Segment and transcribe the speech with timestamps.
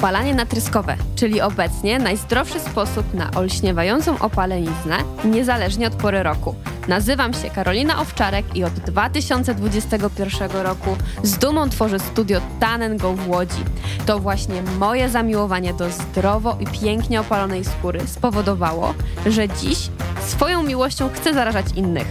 [0.00, 6.54] Opalanie natryskowe, czyli obecnie najzdrowszy sposób na olśniewającą opaleniznę, niezależnie od pory roku.
[6.88, 13.28] Nazywam się Karolina Owczarek i od 2021 roku z dumą tworzę studio Tan Go w
[13.28, 13.64] Łodzi.
[14.06, 18.94] To właśnie moje zamiłowanie do zdrowo i pięknie opalonej skóry spowodowało,
[19.26, 19.78] że dziś
[20.20, 22.06] swoją miłością chcę zarażać innych.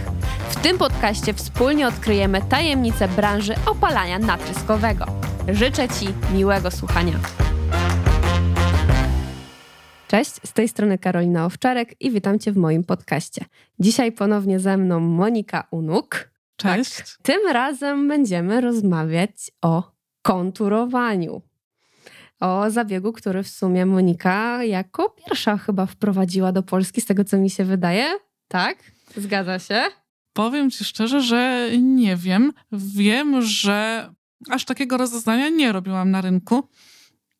[0.50, 5.06] W tym podcaście wspólnie odkryjemy tajemnice branży opalania natryskowego.
[5.48, 7.39] Życzę Ci miłego słuchania.
[10.10, 13.44] Cześć, z tej strony Karolina Owczarek i witam Cię w moim podcaście.
[13.78, 16.30] Dzisiaj ponownie ze mną Monika Unuk.
[16.56, 16.96] Cześć.
[16.96, 19.92] Tak, tym razem będziemy rozmawiać o
[20.22, 21.42] konturowaniu.
[22.40, 27.38] O zabiegu, który w sumie Monika jako pierwsza chyba wprowadziła do Polski, z tego co
[27.38, 28.08] mi się wydaje.
[28.48, 28.78] Tak?
[29.16, 29.82] Zgadza się?
[30.32, 32.52] Powiem Ci szczerze, że nie wiem.
[32.72, 34.10] Wiem, że
[34.50, 36.68] aż takiego rozeznania nie robiłam na rynku.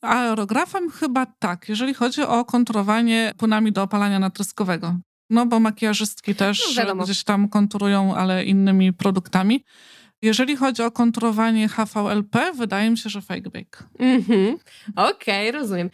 [0.02, 4.96] Aerografem chyba tak, jeżeli chodzi o konturowanie płynami do opalania natryskowego.
[5.30, 9.64] No bo makijażystki też no gdzieś tam konturują, ale innymi produktami.
[10.22, 13.84] Jeżeli chodzi o konturowanie HVLP, wydaje mi się, że fake bake.
[13.98, 14.58] Mhm.
[14.96, 15.90] Okej, okay, rozumiem.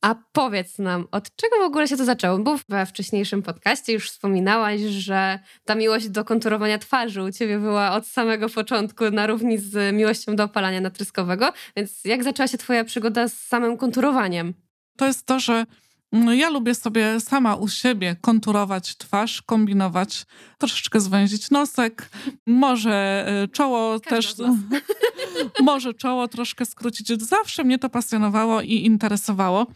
[0.00, 2.38] A powiedz nam, od czego w ogóle się to zaczęło?
[2.38, 7.92] Bo we wcześniejszym podcaście już wspominałaś, że ta miłość do konturowania twarzy u ciebie była
[7.92, 11.52] od samego początku na równi z miłością do opalania natryskowego.
[11.76, 14.54] Więc jak zaczęła się twoja przygoda z samym konturowaniem?
[14.96, 15.66] To jest to, że
[16.12, 20.26] no ja lubię sobie sama u siebie konturować twarz, kombinować,
[20.58, 22.10] troszeczkę zwęzić nosek,
[22.46, 24.52] może e, czoło Każda też,
[25.62, 27.22] może czoło troszkę skrócić.
[27.22, 29.66] Zawsze mnie to pasjonowało i interesowało.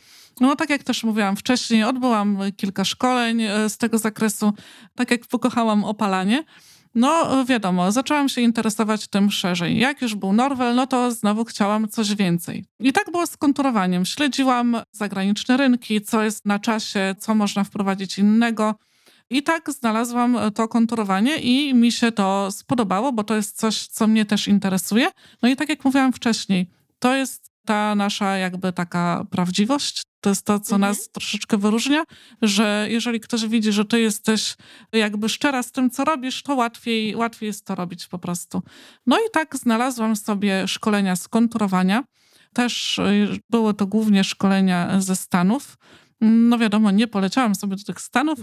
[0.40, 4.52] No tak jak też mówiłam wcześniej, odbyłam kilka szkoleń e, z tego zakresu,
[4.94, 6.44] tak jak pokochałam opalanie.
[6.94, 9.78] No wiadomo, zaczęłam się interesować tym szerzej.
[9.78, 12.64] Jak już był Norwel, no to znowu chciałam coś więcej.
[12.80, 14.04] I tak było z konturowaniem.
[14.04, 18.74] Śledziłam zagraniczne rynki, co jest na czasie, co można wprowadzić innego.
[19.30, 24.06] I tak znalazłam to konturowanie i mi się to spodobało, bo to jest coś, co
[24.06, 25.08] mnie też interesuje.
[25.42, 30.46] No i tak jak mówiłam wcześniej, to jest ta nasza jakby taka prawdziwość, to jest
[30.46, 30.80] to, co mhm.
[30.80, 32.04] nas troszeczkę wyróżnia,
[32.42, 34.56] że jeżeli ktoś widzi, że ty jesteś
[34.92, 38.62] jakby szczera z tym, co robisz, to łatwiej, łatwiej jest to robić po prostu.
[39.06, 42.04] No i tak znalazłam sobie szkolenia z konturowania.
[42.52, 45.76] Też y, były to głównie szkolenia ze Stanów.
[46.24, 48.38] No wiadomo, nie poleciałam sobie do tych Stanów.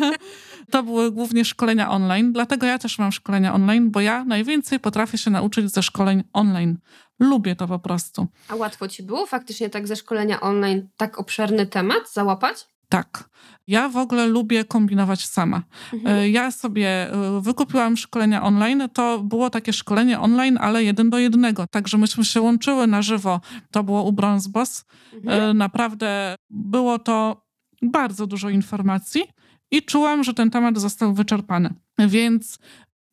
[0.70, 5.18] to były głównie szkolenia online, dlatego ja też mam szkolenia online, bo ja najwięcej potrafię
[5.18, 6.78] się nauczyć ze szkoleń online.
[7.18, 8.26] Lubię to po prostu.
[8.48, 12.71] A łatwo ci było faktycznie tak ze szkolenia online tak obszerny temat załapać?
[12.92, 13.30] Tak.
[13.66, 15.62] Ja w ogóle lubię kombinować sama.
[15.92, 16.16] Mhm.
[16.16, 18.88] E, ja sobie e, wykupiłam szkolenia online.
[18.92, 21.66] To było takie szkolenie online, ale jeden do jednego.
[21.66, 23.40] Także myśmy się łączyły na żywo.
[23.70, 24.84] To było u Bronze Boss.
[25.12, 25.42] Mhm.
[25.42, 27.46] E, naprawdę było to
[27.82, 29.22] bardzo dużo informacji
[29.70, 31.74] i czułam, że ten temat został wyczerpany.
[31.98, 32.58] Więc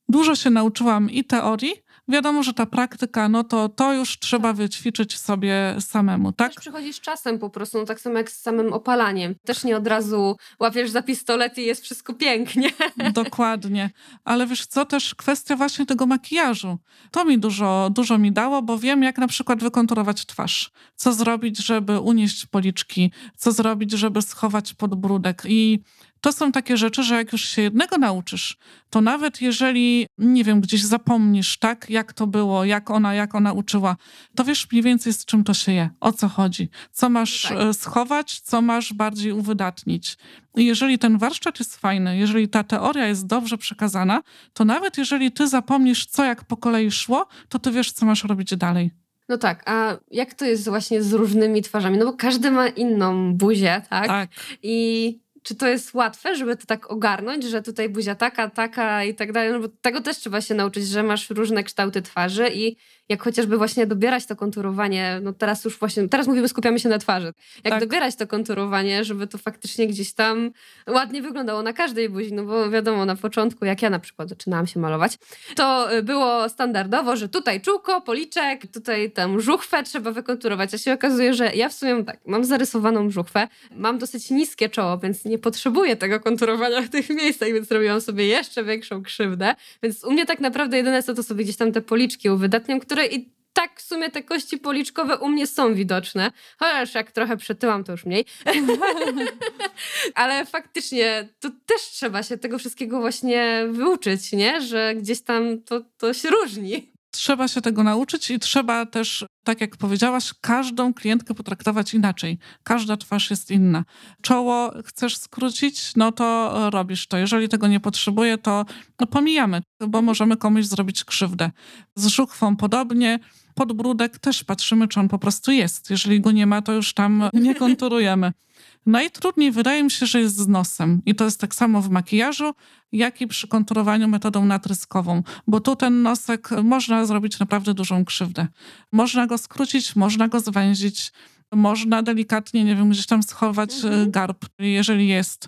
[0.09, 1.73] dużo się nauczyłam i teorii,
[2.09, 6.53] wiadomo, że ta praktyka, no to to już trzeba wyćwiczyć sobie samemu, tak?
[6.53, 9.35] Też przychodzi z czasem po prostu, no tak samo jak z samym opalaniem.
[9.45, 12.69] Też nie od razu łapiesz za pistolet i jest wszystko pięknie.
[13.13, 13.89] Dokładnie.
[14.23, 16.77] Ale wiesz co, też kwestia właśnie tego makijażu.
[17.11, 20.71] To mi dużo, dużo mi dało, bo wiem jak na przykład wykonturować twarz.
[20.95, 25.79] Co zrobić, żeby unieść policzki, co zrobić, żeby schować podbródek i
[26.21, 28.57] to są takie rzeczy, że jak już się jednego nauczysz,
[28.89, 33.53] to nawet jeżeli, nie wiem, gdzieś zapomnisz, tak, jak to było, jak ona, jak ona
[33.53, 33.95] uczyła,
[34.35, 37.57] to wiesz mniej więcej z czym to się je, o co chodzi, co masz tak.
[37.57, 40.17] E, schować, co masz bardziej uwydatnić.
[40.55, 44.21] I jeżeli ten warsztat jest fajny, jeżeli ta teoria jest dobrze przekazana,
[44.53, 48.23] to nawet jeżeli ty zapomnisz, co jak po kolei szło, to ty wiesz, co masz
[48.23, 48.91] robić dalej.
[49.29, 51.97] No tak, a jak to jest właśnie z różnymi twarzami?
[51.97, 54.07] No bo każdy ma inną buzię, tak?
[54.07, 54.29] Tak.
[54.63, 55.19] I
[55.49, 59.31] czy to jest łatwe, żeby to tak ogarnąć, że tutaj buzia taka, taka i tak
[59.31, 62.77] dalej, no bo tego też trzeba się nauczyć, że masz różne kształty twarzy i
[63.09, 66.97] jak chociażby właśnie dobierać to konturowanie, no teraz już właśnie, teraz mówimy, skupiamy się na
[66.97, 67.33] twarzy.
[67.63, 67.79] Jak tak.
[67.79, 70.51] dobierać to konturowanie, żeby to faktycznie gdzieś tam
[70.87, 74.67] ładnie wyglądało na każdej buzi, no bo wiadomo, na początku, jak ja na przykład zaczynałam
[74.67, 75.17] się malować,
[75.55, 80.93] to y, było standardowo, że tutaj czółko, policzek, tutaj tam żuchwę trzeba wykonturować, a się
[80.93, 85.37] okazuje, że ja w sumie tak, mam zarysowaną żuchwę, mam dosyć niskie czoło, więc nie
[85.37, 90.25] potrzebuję tego konturowania w tych miejscach, więc robiłam sobie jeszcze większą krzywdę, więc u mnie
[90.25, 93.83] tak naprawdę jedyne co to sobie gdzieś tam te policzki uwydatniam, które i tak w
[93.83, 96.31] sumie te kości policzkowe u mnie są widoczne.
[96.59, 98.25] Chociaż jak trochę przytyłam, to już mniej.
[100.15, 104.61] Ale faktycznie to też trzeba się tego wszystkiego właśnie wyuczyć, nie?
[104.61, 106.91] Że gdzieś tam to, to się różni.
[107.11, 112.37] Trzeba się tego nauczyć i trzeba też, tak jak powiedziałaś, każdą klientkę potraktować inaczej.
[112.63, 113.85] Każda twarz jest inna.
[114.21, 117.17] Czoło chcesz skrócić, no to robisz to.
[117.17, 118.65] Jeżeli tego nie potrzebuje, to
[118.99, 121.51] no pomijamy, bo możemy komuś zrobić krzywdę.
[121.95, 123.19] Z żuchwą podobnie.
[123.59, 125.89] Podbródek też patrzymy, czy on po prostu jest.
[125.89, 128.31] Jeżeli go nie ma, to już tam nie konturujemy.
[128.85, 131.01] Najtrudniej wydaje mi się, że jest z nosem.
[131.05, 132.53] I to jest tak samo w makijażu,
[132.91, 138.47] jak i przy konturowaniu metodą natryskową, bo tu ten nosek można zrobić naprawdę dużą krzywdę.
[138.91, 141.11] Można go skrócić, można go zwęzić,
[141.51, 144.11] można delikatnie, nie wiem, gdzieś tam schować mhm.
[144.11, 145.47] garb, jeżeli jest.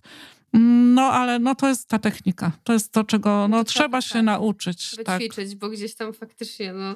[0.53, 2.51] No, ale no, to jest ta technika.
[2.63, 4.23] To jest to, czego no, trzeba się tak.
[4.23, 4.95] nauczyć.
[4.97, 5.59] Wyćwiczyć, tak.
[5.59, 6.95] bo gdzieś tam faktycznie no,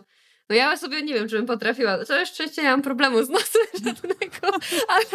[0.50, 2.06] no ja sobie nie wiem, czy bym potrafiła.
[2.06, 4.58] Całe szczęście nie mam problemu z nosem żadnego,
[4.88, 5.06] ale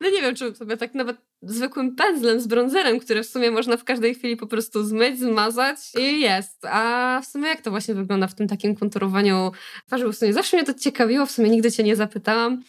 [0.00, 3.76] no nie wiem, czy sobie tak nawet zwykłym pędzlem z bronzerem, który w sumie można
[3.76, 6.64] w każdej chwili po prostu zmyć, zmazać i jest.
[6.64, 9.52] A w sumie jak to właśnie wygląda w tym takim konturowaniu
[9.86, 10.08] twarzy?
[10.08, 12.62] W sumie zawsze mnie to ciekawiło, w sumie nigdy cię nie zapytałam.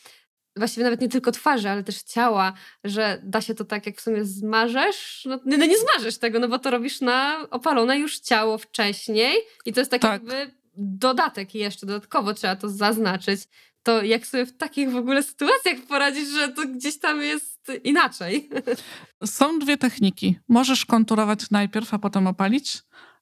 [0.55, 2.53] Właściwie nawet nie tylko twarzy, ale też ciała,
[2.83, 6.47] że da się to tak, jak w sumie zmarzesz, no, no nie zmarzesz tego, no
[6.47, 10.11] bo to robisz na opalone już ciało wcześniej i to jest tak, tak.
[10.11, 13.41] jakby dodatek jeszcze, dodatkowo trzeba to zaznaczyć,
[13.83, 18.49] to jak sobie w takich w ogóle sytuacjach poradzić, że to gdzieś tam jest inaczej?
[19.25, 20.39] Są dwie techniki.
[20.47, 22.77] Możesz konturować najpierw, a potem opalić,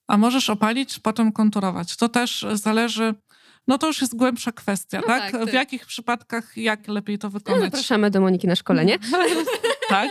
[0.07, 1.95] a możesz opalić, potem konturować.
[1.95, 3.13] To też zależy
[3.67, 5.31] no to już jest głębsza kwestia, no tak?
[5.31, 5.45] tak?
[5.45, 7.59] W jakich przypadkach, jak lepiej to no, wykonać?
[7.59, 8.99] No, zapraszamy do Moniki na szkolenie.
[9.89, 10.09] tak.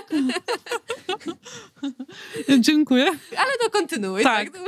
[2.67, 3.07] Dziękuję.
[3.37, 4.23] Ale to kontynuuj.
[4.23, 4.51] Tak.
[4.51, 4.63] tak.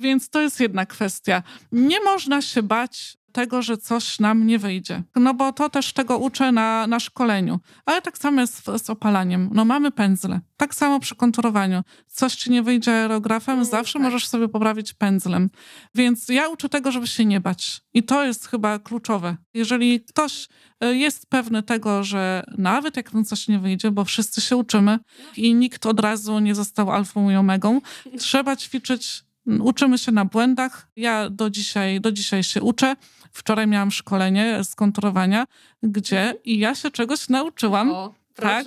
[0.00, 1.42] Więc to jest jedna kwestia.
[1.72, 5.02] Nie można się bać tego, że coś nam nie wyjdzie.
[5.16, 7.60] No bo to też tego uczę na, na szkoleniu.
[7.86, 9.50] Ale tak samo jest z, z opalaniem.
[9.52, 10.40] No mamy pędzle.
[10.56, 11.82] Tak samo przy konturowaniu.
[12.06, 14.02] Coś ci nie wyjdzie aerografem, mm, zawsze tak.
[14.02, 15.50] możesz sobie poprawić pędzlem.
[15.94, 17.80] Więc ja uczę tego, żeby się nie bać.
[17.94, 19.36] I to jest chyba kluczowe.
[19.54, 20.48] Jeżeli ktoś
[20.80, 24.98] e, jest pewny tego, że nawet jak mu coś nie wyjdzie, bo wszyscy się uczymy
[25.36, 27.80] i nikt od razu nie został alfą i omegą,
[28.18, 30.88] trzeba ćwiczyć Uczymy się na błędach.
[30.96, 32.96] Ja do dzisiaj, do dzisiaj się uczę.
[33.32, 35.46] Wczoraj miałam szkolenie z konturowania,
[35.82, 37.90] gdzie i ja się czegoś nauczyłam.
[37.90, 38.14] O.
[38.34, 38.66] Tak,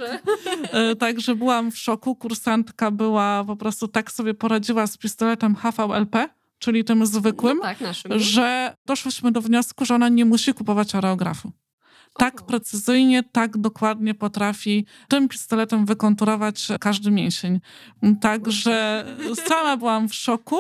[0.72, 2.16] e, także byłam w szoku.
[2.16, 6.30] Kursantka była po prostu tak sobie poradziła z pistoletem HVLP,
[6.60, 7.78] czyli tym zwykłym, no tak,
[8.16, 11.52] że doszłyśmy do wniosku, że ona nie musi kupować aerografu
[12.18, 17.60] tak precyzyjnie, tak dokładnie potrafi tym pistoletem wykonturować każdy mięsień.
[18.22, 19.06] Także
[19.48, 20.58] sama byłam w szoku,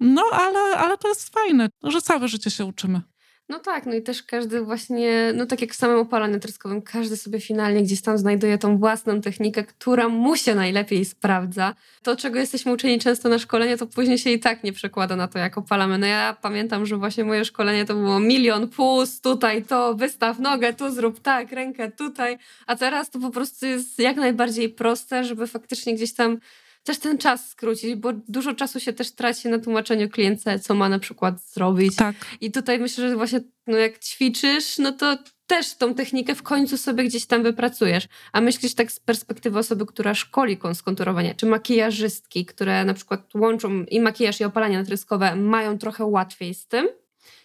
[0.00, 3.00] no ale, ale to jest fajne, że całe życie się uczymy.
[3.48, 7.16] No tak, no i też każdy właśnie, no tak jak w samym opalaniu tryskowym, każdy
[7.16, 11.74] sobie finalnie gdzieś tam znajduje tą własną technikę, która mu się najlepiej sprawdza.
[12.02, 15.28] To, czego jesteśmy uczeni często na szkolenie, to później się i tak nie przekłada na
[15.28, 15.98] to, jak opalamy.
[15.98, 20.72] No ja pamiętam, że właśnie moje szkolenie to było milion pust, tutaj to, wystaw nogę,
[20.72, 25.46] tu zrób tak, rękę tutaj, a teraz to po prostu jest jak najbardziej proste, żeby
[25.46, 26.38] faktycznie gdzieś tam
[26.84, 30.88] też ten czas skrócić, bo dużo czasu się też traci na tłumaczeniu klientce, co ma
[30.88, 31.96] na przykład zrobić.
[31.96, 32.16] Tak.
[32.40, 36.76] I tutaj myślę, że właśnie no jak ćwiczysz, no to też tą technikę w końcu
[36.76, 38.08] sobie gdzieś tam wypracujesz.
[38.32, 43.84] A myślisz tak z perspektywy osoby, która szkoli skonturowanie, czy makijażystki, które na przykład łączą
[43.84, 46.88] i makijaż i opalanie natryskowe, mają trochę łatwiej z tym?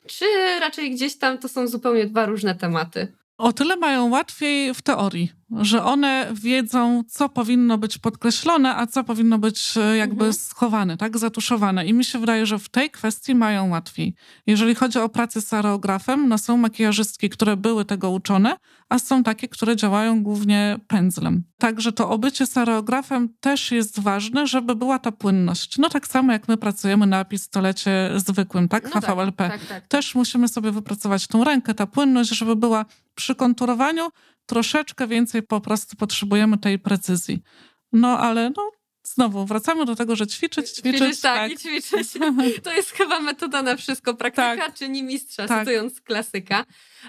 [0.07, 0.25] Czy
[0.59, 3.07] raczej gdzieś tam to są zupełnie dwa różne tematy?
[3.37, 9.03] O tyle mają łatwiej w teorii, że one wiedzą, co powinno być podkreślone, a co
[9.03, 10.33] powinno być e, jakby mhm.
[10.33, 11.85] schowane, tak, zatuszowane.
[11.85, 14.15] I mi się wydaje, że w tej kwestii mają łatwiej.
[14.47, 18.57] Jeżeli chodzi o pracę z aerografem, no są makijażystki, które były tego uczone,
[18.89, 21.43] a są takie, które działają głównie pędzlem.
[21.57, 25.77] Także to obycie z aerografem też jest ważne, żeby była ta płynność.
[25.77, 29.37] No tak samo jak my pracujemy na pistolecie zwykłym, tak, no HVLP.
[29.37, 29.87] Tak, tak, tak.
[29.87, 34.09] Też musimy sobie wypracować tą rękę, ta płynność, żeby była przy konturowaniu
[34.45, 37.43] troszeczkę więcej po prostu potrzebujemy tej precyzji.
[37.91, 38.71] No ale no,
[39.03, 40.99] znowu wracamy do tego, że ćwiczyć, ćwiczyć.
[40.99, 42.07] ćwiczyć tak, tak, i ćwiczyć.
[42.63, 44.13] To jest chyba metoda na wszystko.
[44.13, 44.73] Praktyka tak.
[44.73, 45.59] czyni mistrza, tak.
[45.59, 46.65] cytując klasyka.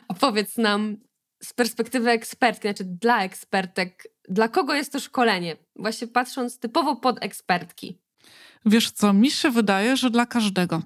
[0.08, 0.96] A powiedz nam
[1.42, 5.56] z perspektywy ekspertki, znaczy dla ekspertek, dla kogo jest to szkolenie?
[5.76, 8.03] Właśnie patrząc typowo pod ekspertki.
[8.66, 10.83] Wiesz co, mi się wydaje, że dla każdego,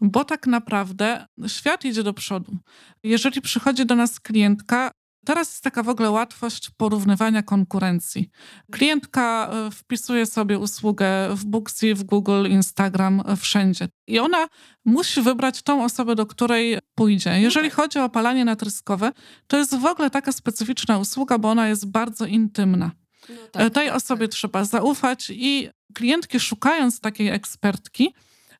[0.00, 2.56] bo tak naprawdę świat idzie do przodu.
[3.02, 4.90] Jeżeli przychodzi do nas klientka,
[5.26, 8.30] Teraz jest taka w ogóle łatwość porównywania konkurencji.
[8.72, 13.88] Klientka e, wpisuje sobie usługę w Booksy, w Google, Instagram, wszędzie.
[14.06, 14.48] I ona
[14.84, 17.40] musi wybrać tą osobę, do której pójdzie.
[17.40, 17.76] Jeżeli okay.
[17.76, 19.12] chodzi o opalanie natryskowe,
[19.46, 22.90] to jest w ogóle taka specyficzna usługa, bo ona jest bardzo intymna.
[23.28, 24.34] No tak, Tej tak, osobie tak.
[24.34, 28.14] trzeba zaufać i klientki szukając takiej ekspertki,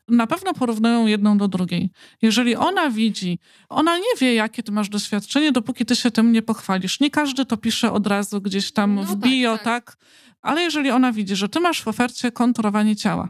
[0.09, 1.91] na pewno porównują jedną do drugiej.
[2.23, 3.39] Jeżeli ona widzi,
[3.69, 7.01] ona nie wie, jakie ty masz doświadczenie, dopóki ty się tym nie pochwalisz.
[7.01, 9.65] Nie każdy to pisze od razu gdzieś tam No w tak, bio, tak.
[9.65, 9.97] tak?
[10.43, 13.29] Ale jeżeli ona widzi, że ty masz w ofercie konturowanie ciała,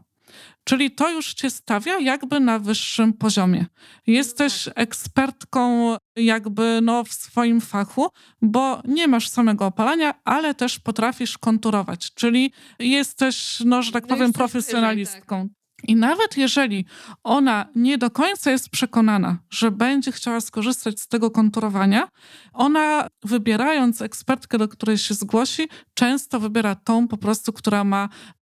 [0.64, 3.66] czyli to już cię stawia jakby na wyższym poziomie.
[4.06, 8.08] Jesteś ekspertką jakby no, w swoim fachu,
[8.42, 14.16] bo nie masz samego opalania, ale też potrafisz konturować, czyli jesteś, no, że tak No
[14.16, 15.48] powiem, profesjonalistką.
[15.88, 16.84] I nawet jeżeli
[17.24, 22.08] ona nie do końca jest przekonana, że będzie chciała skorzystać z tego konturowania,
[22.52, 28.08] ona wybierając ekspertkę, do której się zgłosi, często wybiera tą po prostu, która ma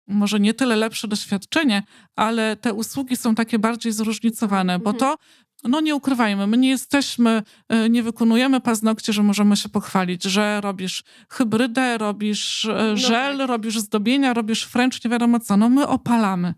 [0.08, 1.82] może nie tyle lepsze doświadczenie,
[2.16, 4.98] ale te usługi są takie bardziej zróżnicowane, bo Mhm.
[4.98, 5.18] to
[5.64, 7.42] no nie ukrywajmy, my nie jesteśmy,
[7.86, 13.48] y, nie wykonujemy paznokci, że możemy się pochwalić, że robisz hybrydę, robisz y, żel, tak.
[13.48, 15.56] robisz zdobienia, robisz French, nie wiadomo co.
[15.56, 16.54] No my opalamy.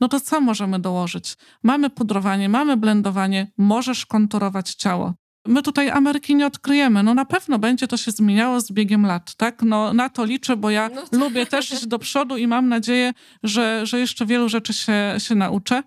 [0.00, 1.36] No to co możemy dołożyć?
[1.62, 5.14] Mamy pudrowanie, mamy blendowanie, możesz konturować ciało.
[5.46, 7.02] My tutaj Ameryki nie odkryjemy.
[7.02, 9.62] No na pewno będzie to się zmieniało z biegiem lat, tak?
[9.62, 11.20] No na to liczę, bo ja No tak.
[11.20, 15.34] lubię też iść do przodu i mam nadzieję, że, że jeszcze wielu rzeczy się, się
[15.34, 15.82] nauczę.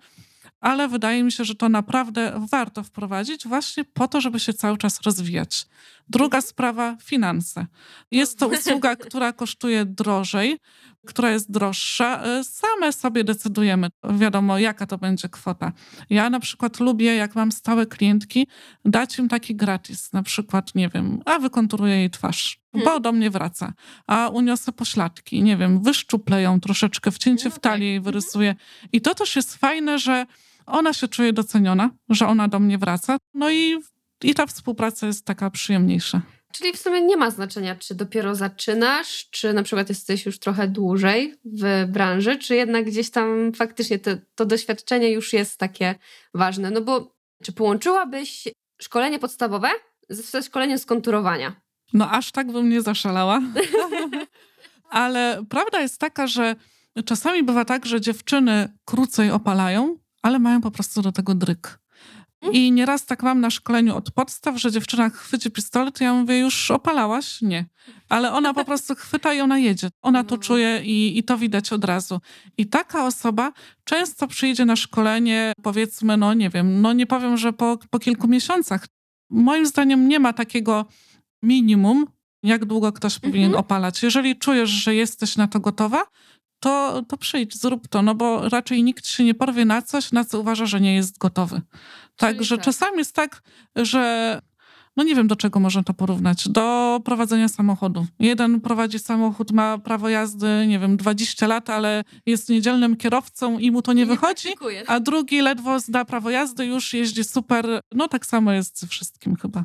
[0.60, 4.78] Ale wydaje mi się, że to naprawdę warto wprowadzić właśnie po to, żeby się cały
[4.78, 5.66] czas rozwijać.
[6.08, 7.66] Druga sprawa, finanse.
[8.10, 10.58] Jest to usługa, która kosztuje drożej,
[11.06, 12.26] która jest droższa.
[12.40, 15.72] Y, Same sobie decydujemy, wiadomo, jaka to będzie kwota.
[16.10, 18.46] Ja na przykład lubię, jak mam stałe klientki,
[18.84, 20.12] dać im taki gratis.
[20.12, 23.02] Na przykład, nie wiem, a wykonturuję jej twarz, bo Mhm.
[23.02, 23.72] do mnie wraca.
[24.06, 27.62] A uniosę pośladki, nie wiem, wyszczuplę ją troszeczkę, wcięcie No w tak.
[27.62, 28.04] talii jej Mhm.
[28.12, 28.54] wyrysuję.
[28.92, 30.26] I to też jest fajne, że
[30.66, 33.16] ona się czuje doceniona, że ona do mnie wraca.
[33.34, 33.76] No i,
[34.22, 36.22] i ta współpraca jest taka przyjemniejsza.
[36.52, 40.68] Czyli w sumie nie ma znaczenia, czy dopiero zaczynasz, czy na przykład jesteś już trochę
[40.68, 45.94] dłużej w branży, czy jednak gdzieś tam faktycznie to, to doświadczenie już jest takie
[46.34, 46.70] ważne.
[46.70, 48.48] No bo czy połączyłabyś
[48.82, 49.68] szkolenie podstawowe
[50.08, 51.60] ze ze szkoleniem skonturowania?
[51.92, 53.40] No aż tak bym nie zaszalała.
[54.90, 56.56] ale prawda jest taka, że
[57.04, 61.78] czasami bywa tak, że dziewczyny krócej opalają, ale mają po prostu do tego dryk.
[62.52, 66.70] I nieraz tak mam na szkoleniu od podstaw, że dziewczyna chwyci pistolet, ja mówię, już
[66.70, 67.42] opalałaś?
[67.42, 67.66] Nie.
[68.08, 69.88] Ale ona po prostu chwyta i ona jedzie.
[70.02, 70.42] Ona to No.
[70.42, 72.20] czuje i, i to widać od razu.
[72.58, 73.52] I taka osoba
[73.84, 78.28] często przyjdzie na szkolenie, powiedzmy, no nie wiem, no nie powiem, że po, po kilku
[78.28, 78.86] miesiącach.
[79.30, 80.86] Moim zdaniem nie ma takiego
[81.42, 82.06] minimum,
[82.42, 83.60] jak długo ktoś powinien Mhm.
[83.60, 84.02] opalać.
[84.02, 86.04] Jeżeli czujesz, że jesteś na to gotowa,
[86.60, 90.24] to, to przyjdź, zrób to, no bo raczej nikt się nie porwie na coś, na
[90.24, 91.60] co uważa, że nie jest gotowy.
[92.18, 92.64] Także tak.
[92.64, 93.42] czasami jest tak,
[93.76, 94.40] że
[94.96, 96.48] no nie wiem, do czego można to porównać.
[96.48, 98.06] Do prowadzenia samochodu.
[98.18, 103.70] Jeden prowadzi samochód, ma prawo jazdy, nie wiem, 20 lat, ale jest niedzielnym kierowcą i
[103.70, 104.48] mu to nie, wychodzi,
[104.86, 107.80] a drugi ledwo zda prawo jazdy, już jeździ super.
[107.92, 109.64] No tak samo jest ze wszystkim chyba.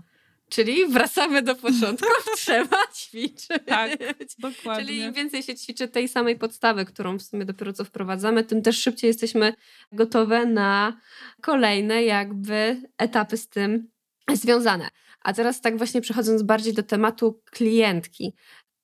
[0.53, 2.07] Czyli wracamy do początku,
[2.38, 3.48] trzeba ćwiczyć.
[3.65, 3.91] Tak,
[4.39, 4.86] Dokładnie.
[4.86, 8.62] Czyli im więcej się ćwiczy tej samej podstawy, którą w sumie dopiero co wprowadzamy, tym
[8.62, 9.53] też szybciej jesteśmy
[9.91, 11.00] gotowe na
[11.41, 13.88] kolejne jakby etapy z tym
[14.33, 14.89] związane.
[15.24, 18.33] A teraz tak właśnie przechodząc bardziej do tematu klientki.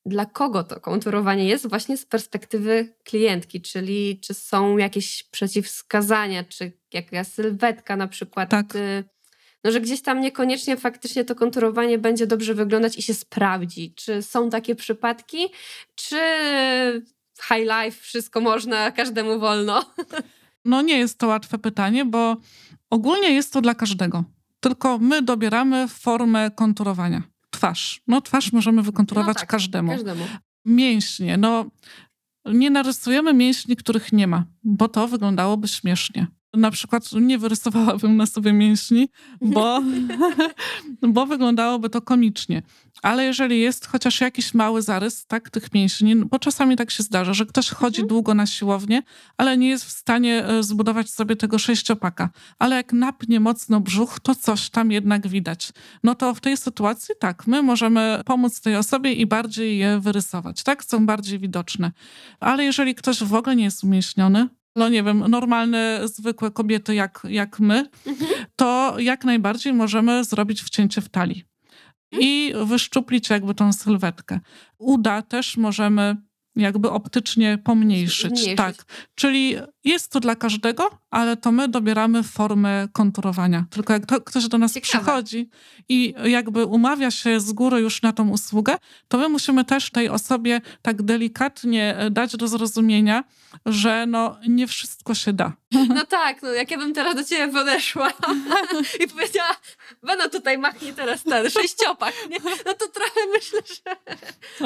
[0.05, 6.71] Dla kogo to konturowanie jest właśnie z perspektywy klientki, czyli czy są jakieś przeciwwskazania, czy
[6.93, 8.65] jaka sylwetka na przykład, Tak.
[9.63, 13.93] No że gdzieś tam niekoniecznie faktycznie to konturowanie będzie dobrze wyglądać i się sprawdzi.
[13.95, 15.47] Czy są takie przypadki,
[15.95, 16.17] czy
[17.41, 19.85] high life, wszystko można, każdemu wolno?
[20.65, 22.37] No nie jest to łatwe pytanie, bo
[22.89, 24.23] ogólnie jest to dla każdego.
[24.59, 27.23] Tylko my dobieramy formę konturowania.
[27.49, 28.01] Twarz.
[28.07, 29.91] No twarz możemy wykonturować No tak, każdemu.
[29.91, 30.25] Każdemu.
[30.65, 31.37] Mięśnie.
[31.37, 31.65] No
[32.45, 36.27] nie narysujemy mięśni, których nie ma, bo to wyglądałoby śmiesznie.
[36.53, 39.09] Na przykład nie wyrysowałabym na sobie mięśni,
[39.41, 39.81] bo,
[41.13, 42.61] bo wyglądałoby to komicznie.
[43.01, 47.33] Ale jeżeli jest chociaż jakiś mały zarys tak, tych mięśni, bo czasami tak się zdarza,
[47.33, 48.07] że ktoś chodzi Mhm.
[48.07, 49.03] długo na siłownię,
[49.37, 52.29] ale nie jest w stanie e, zbudować sobie tego sześciopaka.
[52.59, 55.71] Ale jak napnie mocno brzuch, to coś tam jednak widać.
[56.03, 60.63] No to w tej sytuacji tak, my możemy pomóc tej osobie i bardziej je wyrysować,
[60.63, 60.83] tak?
[60.83, 61.91] Są bardziej widoczne.
[62.39, 64.47] Ale jeżeli ktoś w ogóle nie jest umieśniony,
[64.79, 67.89] no nie wiem, normalne, zwykłe kobiety jak, jak my,
[68.55, 71.43] to jak najbardziej możemy zrobić wcięcie w talii
[72.11, 74.39] i wyszczuplić jakby tą sylwetkę.
[74.77, 76.15] Uda też możemy
[76.59, 78.27] jakby optycznie pomniejszyć.
[78.31, 78.57] Zmniejszyć.
[78.57, 78.75] Tak.
[79.15, 83.65] Czyli jest to dla każdego, ale to my dobieramy formę konturowania.
[83.69, 85.03] Tylko jak to, ktoś do nas Ciekawe.
[85.03, 85.49] przychodzi
[85.89, 88.75] i jakby umawia się z góry już na tą usługę,
[89.07, 93.23] to my musimy też tej osobie tak delikatnie e, dać do zrozumienia,
[93.65, 95.53] że no nie wszystko się da.
[95.95, 98.09] No tak, no jak ja bym teraz do ciebie podeszła
[99.05, 99.55] i powiedziała,
[100.03, 102.37] Beno tutaj machnie teraz ten sześciopak, nie?
[102.65, 103.95] no to trochę myślę, że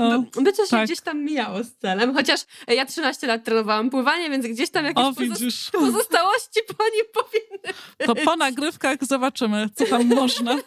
[0.02, 0.86] O, by coś się tak.
[0.86, 2.14] gdzieś tam mijało z celem.
[2.14, 5.70] Chociaż ja 13 lat trenowałam pływanie, więc gdzieś tam jakieś o widzisz.
[5.72, 7.74] pozostałości po nim powinny
[8.06, 10.58] To po nagrywkach zobaczymy, co tam można.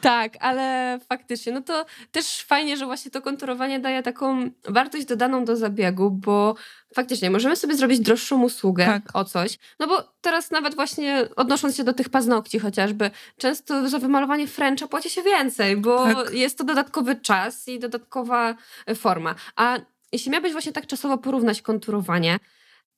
[0.00, 5.44] Tak, ale faktycznie, no to też fajnie, że właśnie to konturowanie daje taką wartość dodaną
[5.44, 6.54] do zabiegu, bo
[6.94, 9.02] faktycznie możemy sobie zrobić droższą usługę Tak.
[9.14, 9.58] o coś.
[9.80, 14.86] No bo teraz nawet właśnie odnosząc się do tych paznokci chociażby, często za wymalowanie Frencha
[14.86, 16.34] płaci się więcej, bo Tak.
[16.34, 18.54] jest to dodatkowy czas i dodatkowa
[18.86, 19.34] e, forma.
[19.56, 19.78] A
[20.12, 22.38] jeśli miałabyś właśnie tak czasowo porównać konturowanie,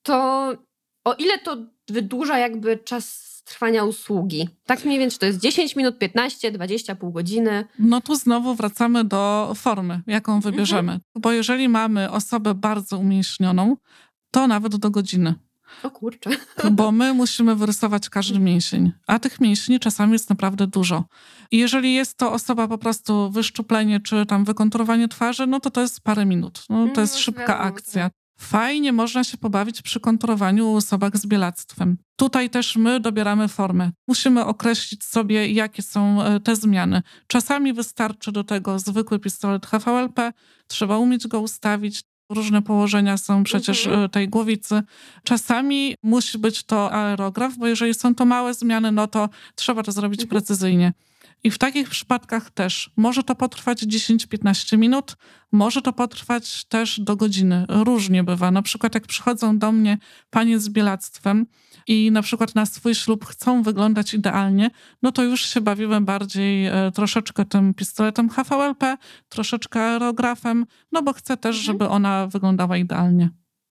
[0.03, 0.53] to
[1.05, 1.57] o ile to
[1.89, 4.49] wydłuża jakby czas trwania usługi?
[4.67, 7.65] Tak mniej więcej, czy to jest 10 minut, 15, 20, pół godziny?
[7.79, 11.01] No tu znowu wracamy do formy, jaką wybierzemy.
[11.15, 13.77] Bo jeżeli mamy osobę bardzo umięśnioną,
[14.31, 15.35] to nawet do godziny.
[15.83, 16.31] O kurczę.
[16.71, 21.05] Bo my musimy wyrysować każdy mięsień, a tych mięśni czasami jest naprawdę dużo.
[21.51, 25.81] I jeżeli jest to osoba po prostu wyszczuplenie czy tam wykonturowanie twarzy, no to to
[25.81, 26.65] jest parę minut.
[26.69, 28.03] No, to jest No, szybka wiadomo, akcja.
[28.03, 28.13] tak.
[28.41, 31.97] Fajnie można się pobawić przy konturowaniu u osobach z bielactwem.
[32.17, 33.91] Tutaj też my dobieramy formę.
[34.09, 37.03] Musimy określić sobie, jakie są e, te zmiany.
[37.27, 40.33] Czasami wystarczy do tego zwykły pistolet HVLP,
[40.67, 42.03] trzeba umieć go ustawić.
[42.31, 44.05] Różne położenia są przecież Mhm.
[44.05, 44.83] e, tej głowicy.
[45.25, 49.93] Czasami musi być to aerograf, bo jeżeli są to małe zmiany, no to trzeba to
[49.93, 50.29] zrobić Mhm.
[50.31, 50.93] precyzyjnie.
[51.45, 55.17] I w takich przypadkach też może to potrwać 10-15 minut,
[55.53, 57.65] może to potrwać też do godziny.
[57.69, 58.51] Różnie bywa.
[58.51, 59.99] Na przykład jak przychodzą do mnie
[60.31, 61.47] panie z bielactwem
[61.87, 64.71] i na przykład na swój ślub chcą wyglądać idealnie,
[65.03, 68.97] no to już się bawimy bardziej e, troszeczkę tym pistoletem HVLP,
[69.29, 71.65] troszeczkę aerografem, no bo chcę też, Mhm.
[71.65, 73.31] żeby ona wyglądała idealnie.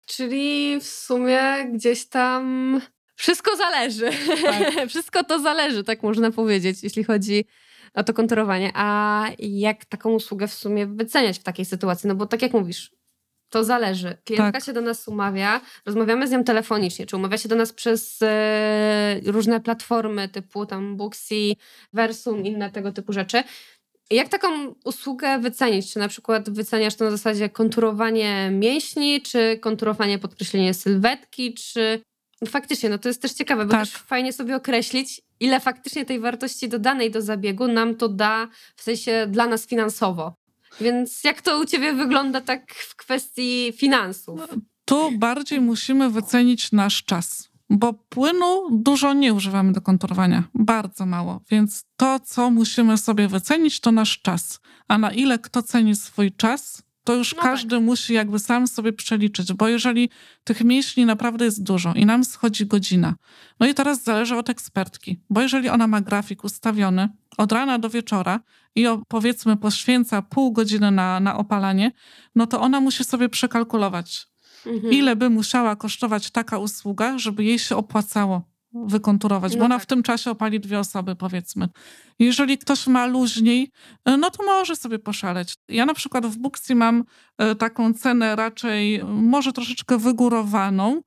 [0.05, 1.41] Czyli w sumie
[1.73, 2.81] gdzieś tam
[3.21, 4.09] wszystko zależy.
[4.43, 4.73] Tak.
[4.89, 7.45] wszystko to zależy, tak można powiedzieć, jeśli chodzi
[7.93, 8.71] o to konturowanie.
[8.73, 12.07] A jak taką usługę w sumie wyceniać w takiej sytuacji?
[12.07, 12.91] No bo tak jak mówisz,
[13.49, 14.17] to zależy.
[14.25, 14.63] Klientka Tak.
[14.63, 19.19] się do nas umawia, rozmawiamy z nią telefonicznie, czy umawia się do nas przez e,
[19.25, 21.53] różne platformy typu tam Booksy,
[21.93, 23.43] Versum, inne tego typu rzeczy.
[24.11, 24.47] Jak taką
[24.85, 25.93] usługę wycenić?
[25.93, 32.01] Czy na przykład wyceniasz to na zasadzie konturowanie mięśni, czy konturowanie, podkreślenie sylwetki, czy
[32.47, 33.79] faktycznie, no to jest też ciekawe, bo Tak.
[33.81, 38.81] też fajnie sobie określić, ile faktycznie tej wartości dodanej do zabiegu nam to da, w
[38.83, 40.33] sensie dla nas finansowo.
[40.81, 44.39] Więc jak to u ciebie wygląda tak w kwestii finansów?
[44.85, 51.41] Tu bardziej musimy wycenić nasz czas, bo płynu dużo nie używamy do konturowania, bardzo mało.
[51.49, 54.59] Więc to, co musimy sobie wycenić, to nasz czas.
[54.87, 58.93] A na ile kto ceni swój czas, to już No każdy musi jakby sam sobie
[58.93, 60.09] przeliczyć, bo jeżeli
[60.43, 63.15] tych mięśni naprawdę jest dużo i nam schodzi godzina,
[63.59, 67.89] no i teraz zależy od ekspertki, bo jeżeli ona ma grafik ustawiony od rana do
[67.89, 68.39] wieczora
[68.75, 71.91] i powiedzmy poświęca pół godziny na, na opalanie,
[72.35, 74.31] no to ona musi sobie przekalkulować,
[74.65, 74.93] Mhm.
[74.93, 79.83] ile by musiała kosztować taka usługa, żeby jej się opłacało wykonturować, bo No ona tak.
[79.83, 81.69] w tym czasie opali dwie osoby, powiedzmy.
[82.19, 83.69] Jeżeli ktoś ma luźniej,
[84.05, 85.55] e, no to może sobie poszaleć.
[85.69, 87.03] Ja na przykład w Booksy mam
[87.37, 91.01] e, taką cenę raczej e, może troszeczkę wygórowaną,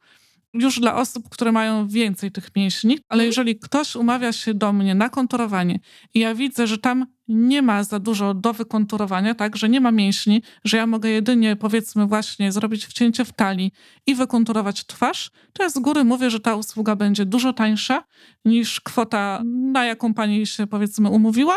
[0.54, 3.26] już dla osób, które mają więcej tych mięśni, ale Mhm.
[3.26, 5.78] jeżeli ktoś umawia się do mnie na konturowanie
[6.14, 9.90] i ja widzę, że tam nie ma za dużo do wykonturowania, tak, że nie ma
[9.90, 13.72] mięśni, że ja mogę jedynie powiedzmy właśnie zrobić wcięcie w talii
[14.06, 18.04] i wykonturować twarz, to ja z góry mówię, że ta usługa będzie dużo tańsza
[18.44, 21.56] niż kwota, na jaką pani się powiedzmy umówiła.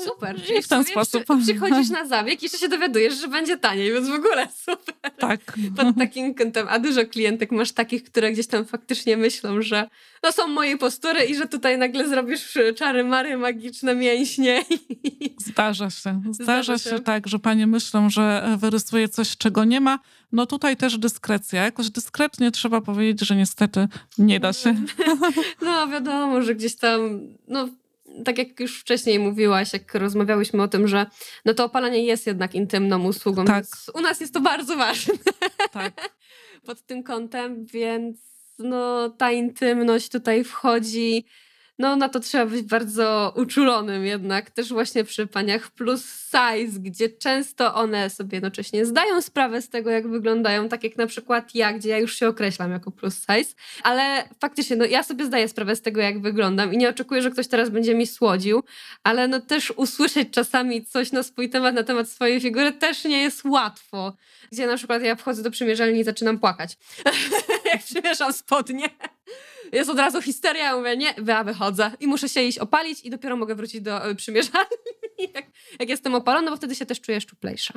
[0.00, 0.36] Super.
[0.58, 1.24] I w ten sposób.
[1.24, 5.12] Przy, przychodzisz na zabieg i jeszcze się dowiadujesz, że będzie taniej, więc w ogóle super.
[5.18, 5.40] Tak.
[5.76, 6.66] Pod takim kątem.
[6.70, 9.88] A dużo klientek masz takich, które gdzieś tam faktycznie myślą, że
[10.22, 14.64] no są moje postury i że tutaj nagle zrobisz czary mary, magiczne mięśnie.
[15.46, 16.22] Zdarza się.
[16.30, 16.90] Zdarza, Zdarza się.
[16.90, 17.00] się.
[17.00, 19.98] tak, że panie myślą, że wyrysuje coś, czego nie ma.
[20.32, 21.64] No tutaj też dyskrecja.
[21.64, 24.74] Jakoś dyskretnie trzeba powiedzieć, że niestety nie da się.
[25.62, 27.68] No wiadomo, że gdzieś tam, no
[28.24, 31.06] tak jak już wcześniej mówiłaś, jak rozmawiałyśmy o tym, że
[31.44, 33.54] no to opalanie jest jednak intymną usługą, Tak.
[33.54, 35.14] więc u nas jest to bardzo ważne
[35.72, 36.10] Tak.
[36.66, 38.16] pod tym kątem, więc
[38.58, 41.24] no ta intymność tutaj wchodzi
[41.78, 47.08] no na to trzeba być bardzo uczulonym jednak, też właśnie przy paniach plus size, gdzie
[47.08, 51.72] często one sobie jednocześnie zdają sprawę z tego, jak wyglądają, tak jak na przykład ja,
[51.72, 55.76] gdzie ja już się określam jako plus size, ale faktycznie, no ja sobie zdaję sprawę
[55.76, 58.62] z tego, jak wyglądam i nie oczekuję, że ktoś teraz będzie mi słodził,
[59.02, 63.22] ale no też usłyszeć czasami coś na swój temat, na temat swojej figury też nie
[63.22, 64.16] jest łatwo,
[64.52, 66.78] gdzie na przykład ja wchodzę do przymierzalni i zaczynam płakać,
[67.72, 68.88] jak przymierzam spodnie
[69.74, 73.10] jest od razu histeria, ja mówię, nie, ja wychodzę i muszę się iść opalić i
[73.10, 74.68] dopiero mogę wrócić do y, przymierzalni,
[75.34, 75.46] jak,
[75.80, 77.74] jak jestem opalona, bo wtedy się też czuję szczuplejsza.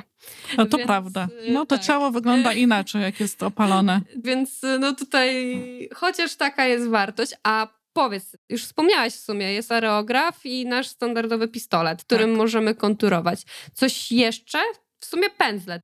[0.57, 1.27] No to Więc, prawda.
[1.47, 1.85] Y, no to tak.
[1.85, 4.01] ciało wygląda inaczej, jak jest opalone.
[4.25, 9.71] Więc y, no tutaj chociaż taka jest wartość, a powiedz, już wspomniałaś w sumie, jest
[9.71, 12.37] areograf i nasz standardowy pistolet, którym tak.
[12.37, 13.41] możemy konturować.
[13.73, 14.59] Coś jeszcze?
[14.99, 15.81] W sumie pędzlet.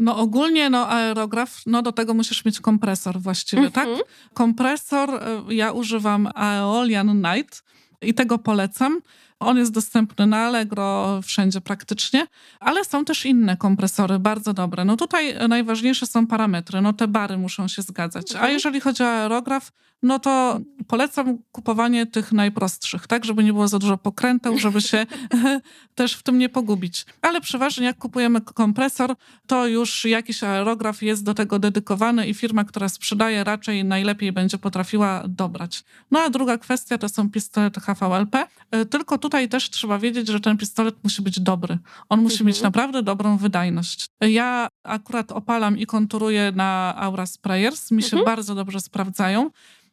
[0.00, 3.74] No ogólnie no aerograf, no do tego musisz mieć kompresor właściwie, mm -hmm.
[3.74, 3.88] tak?
[3.88, 4.04] Mhm.
[4.34, 5.10] Kompresor,
[5.50, 7.64] y, ja używam Aeolian Night
[8.02, 9.00] i tego polecam.
[9.40, 12.26] On jest dostępny na Allegro, wszędzie praktycznie,
[12.60, 14.84] ale są też inne kompresory, bardzo dobre.
[14.84, 18.32] No tutaj najważniejsze są parametry, no te bary muszą się zgadzać.
[18.32, 18.52] A mhm.
[18.52, 23.78] jeżeli chodzi o aerograf, no to polecam kupowanie tych najprostszych, tak, żeby nie było za
[23.78, 25.06] dużo pokręteł, żeby się
[25.94, 27.06] też w tym nie pogubić.
[27.22, 29.14] Ale przeważnie jak kupujemy kompresor,
[29.46, 34.58] to już jakiś aerograf jest do tego dedykowany i firma, która sprzedaje raczej najlepiej będzie
[34.58, 35.84] potrafiła dobrać.
[36.10, 40.40] No a druga kwestia to są pistolety HVLP, y, tylko tutaj też trzeba wiedzieć, że
[40.40, 41.78] ten pistolet musi być dobry.
[42.08, 42.46] On musi mhm.
[42.46, 44.06] mieć naprawdę dobrą wydajność.
[44.20, 48.24] Ja akurat opalam i konturuję na Aura Sprayers, mi się mhm.
[48.24, 49.50] bardzo dobrze sprawdzają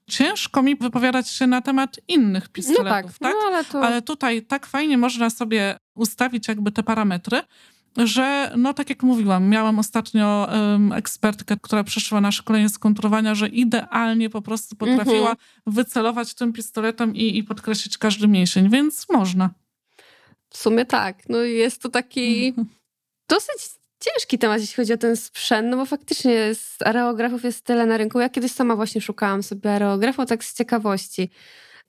[0.10, 3.18] ciężko mi wypowiadać się na temat innych pistoletów, no tak?
[3.20, 3.34] tak?
[3.34, 3.82] No, ale, to...
[3.82, 7.42] ale tutaj tak fajnie można sobie ustawić jakby te parametry,
[7.98, 13.36] że no tak jak mówiłam, miałam ostatnio um, ekspertkę, która przeszła na szkolenie z konturowania,
[13.36, 15.38] że idealnie po prostu potrafiła mhm.
[15.68, 19.50] wycelować tym pistoletem i, i podkreślić każdy mięsień, więc można.
[20.50, 21.30] W sumie tak.
[21.30, 22.68] No jest to taki mhm.
[23.30, 27.86] dosyć ciężki temat, jeśli chodzi o ten sprzęt, no bo faktycznie z areografów jest tyle
[27.86, 28.20] na rynku.
[28.20, 31.30] Ja kiedyś sama właśnie szukałam sobie areografu, tak z ciekawości.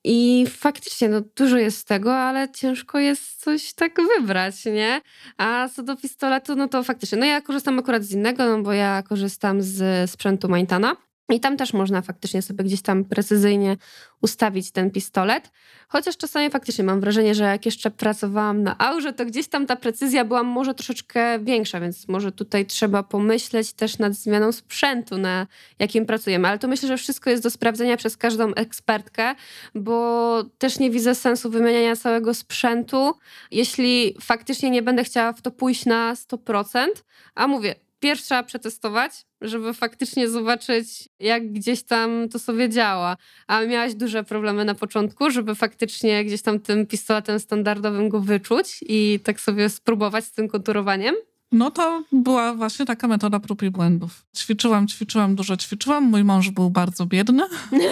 [0.04, 5.00] I faktycznie no, dużo jest tego, ale ciężko jest coś tak wybrać, nie?
[5.36, 8.72] A co do pistoletu, no to faktycznie, no ja korzystam akurat z innego, no bo
[8.72, 10.96] ja korzystam z sprzętu Maintana.
[11.34, 13.76] I tam też można faktycznie sobie gdzieś tam precyzyjnie
[14.22, 15.50] ustawić ten pistolet.
[15.88, 19.76] Chociaż czasami faktycznie mam wrażenie, że jak jeszcze pracowałam na aurze, to gdzieś tam ta
[19.76, 25.46] precyzja była może troszeczkę większa, więc może tutaj trzeba pomyśleć też nad zmianą sprzętu, na
[25.78, 26.48] jakim pracujemy.
[26.48, 29.34] Ale to myślę, że wszystko jest do sprawdzenia przez każdą ekspertkę,
[29.74, 33.14] bo też nie widzę sensu wymieniania całego sprzętu,
[33.50, 36.86] jeśli faktycznie nie będę chciała w to pójść na 100%.
[37.34, 43.16] A mówię, pierw trzeba przetestować, żeby faktycznie zobaczyć, jak gdzieś tam to sobie działa.
[43.46, 48.84] A miałaś duże problemy na początku, żeby faktycznie gdzieś tam tym pistoletem standardowym go wyczuć
[48.88, 51.14] i tak sobie spróbować z tym konturowaniem?
[51.52, 54.24] No to była właśnie taka metoda prób i błędów.
[54.36, 56.04] Ćwiczyłam, ćwiczyłam, dużo ćwiczyłam.
[56.04, 57.42] Mój mąż był bardzo biedny.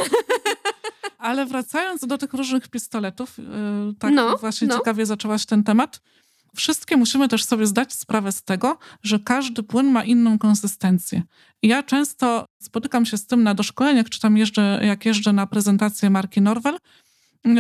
[1.18, 3.42] Ale wracając do tych różnych pistoletów, y,
[3.98, 4.78] tak no, właśnie no.
[4.78, 6.00] ciekawie zaczęłaś ten temat
[6.56, 11.22] wszystkie musimy też sobie zdać sprawę z tego, że każdy płyn ma inną konsystencję.
[11.62, 16.10] Ja często spotykam się z tym na doszkoleniach, czy tam jeżdżę, jak jeżdżę na prezentację
[16.10, 16.78] marki Norwell,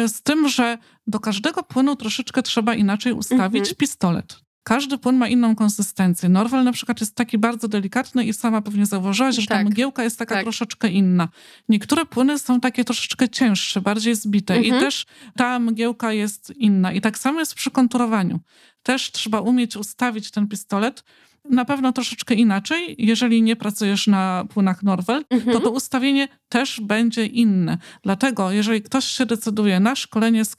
[0.06, 3.76] z tym, że do każdego płynu troszeczkę trzeba inaczej ustawić mhm.
[3.76, 4.45] pistolet.
[4.68, 6.28] Każdy płyn ma inną konsystencję.
[6.28, 9.58] Norwal na przykład jest taki bardzo delikatny i sama pewnie zauważyłaś, że tak.
[9.58, 10.44] ta mgiełka jest taka tak.
[10.44, 11.28] troszeczkę inna.
[11.68, 14.76] Niektóre płyny są takie troszeczkę cięższe, bardziej zbite mhm.
[14.76, 16.92] i też ta mgiełka jest inna.
[16.92, 18.40] I tak samo jest przy konturowaniu.
[18.82, 21.04] Też trzeba umieć ustawić ten pistolet
[21.50, 22.94] na pewno troszeczkę inaczej.
[22.98, 25.56] Jeżeli nie pracujesz na płynach Norwell, mhm.
[25.56, 27.78] to to ustawienie też będzie inne.
[28.02, 30.56] Dlatego, jeżeli ktoś się decyduje na szkolenie z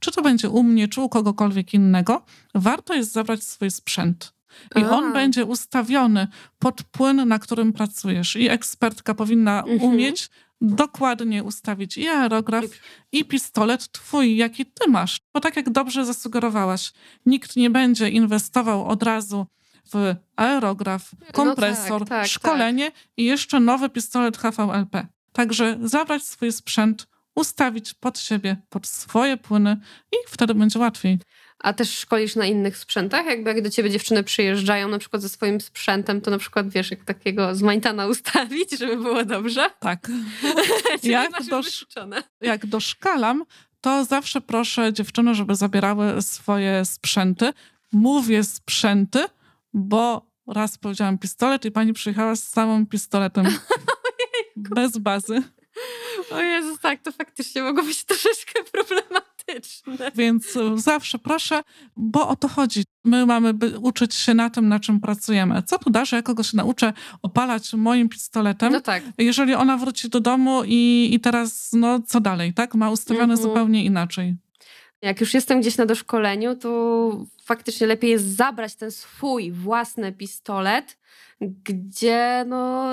[0.00, 2.24] czy to będzie u mnie, czy u kogokolwiek innego,
[2.54, 4.32] warto jest zabrać swój sprzęt.
[4.76, 4.90] I A.
[4.90, 8.36] on będzie ustawiony pod płyn, na którym pracujesz.
[8.36, 9.82] I ekspertka powinna mhm.
[9.82, 12.64] umieć dokładnie ustawić i aerograf,
[13.12, 15.20] i pistolet twój, jaki ty masz.
[15.34, 16.92] Bo tak jak dobrze zasugerowałaś,
[17.26, 19.46] nikt nie będzie inwestował od razu
[19.92, 23.00] w aerograf, kompresor, no tak, tak, szkolenie tak.
[23.16, 25.06] i jeszcze nowy pistolet HVLP.
[25.32, 29.76] Także zabrać swój sprzęt, ustawić pod siebie, pod swoje płyny
[30.12, 31.18] i wtedy będzie łatwiej.
[31.58, 33.26] A też szkolisz na innych sprzętach?
[33.26, 36.90] Jakby jak do ciebie dziewczyny przyjeżdżają na przykład ze swoim sprzętem, to na przykład wiesz,
[36.90, 39.70] jak takiego z Maintana ustawić, żeby było dobrze?
[39.80, 40.10] Tak.
[41.02, 41.86] jak, dosz,
[42.40, 43.44] jak doszkalam,
[43.80, 47.52] to zawsze proszę dziewczyny, żeby zabierały swoje sprzęty.
[47.92, 49.24] Mówię sprzęty,
[49.78, 53.46] bo raz powiedziałam pistolet i pani przyjechała z samym pistoletem.
[54.56, 55.42] Bez bazy.
[56.30, 60.10] O Jezus, tak, to faktycznie mogło być troszeczkę problematyczne.
[60.14, 61.62] Więc e, zawsze proszę,
[61.96, 62.84] bo o to chodzi.
[63.04, 65.62] My mamy uczyć się na tym, na czym pracujemy.
[65.62, 69.02] Co tu da, że ja kogoś nauczę opalać moim pistoletem, No tak.
[69.18, 72.74] jeżeli ona wróci do domu i, i teraz, no co dalej, tak?
[72.74, 73.42] Ma ustawione Mhm.
[73.48, 74.36] zupełnie inaczej.
[75.02, 80.98] Jak już jestem gdzieś na doszkoleniu, to faktycznie lepiej jest zabrać ten swój własny pistolet,
[81.40, 82.92] gdzie no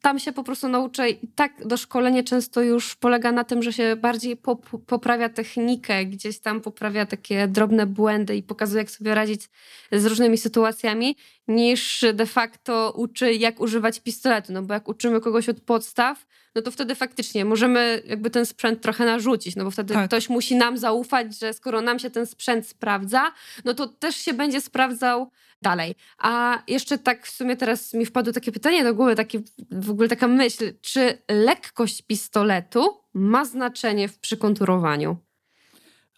[0.00, 1.10] tam się po prostu nauczę.
[1.10, 6.38] I tak doszkolenie często już polega na tym, że się bardziej pop- poprawia technikę, gdzieś
[6.38, 9.48] tam poprawia takie drobne błędy i pokazuje, jak sobie radzić
[9.92, 11.16] z różnymi sytuacjami,
[11.48, 14.52] niż de facto uczy, jak używać pistoletu.
[14.52, 18.80] No bo jak uczymy kogoś od podstaw, no to wtedy faktycznie możemy jakby ten sprzęt
[18.80, 20.06] trochę narzucić, no bo wtedy Tak.
[20.08, 23.32] ktoś musi nam zaufać, że skoro nam się ten sprzęt sprawdza,
[23.64, 25.30] no to też się będzie sprawdzał
[25.62, 25.94] dalej.
[26.18, 30.08] A jeszcze tak w sumie teraz mi wpadło takie pytanie do głowy, takie, w ogóle
[30.08, 35.16] taka myśl, czy lekkość pistoletu ma znaczenie w przykonturowaniu?